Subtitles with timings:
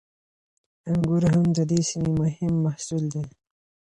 [0.89, 3.25] انګور هم د دې سیمې مهم محصول دی.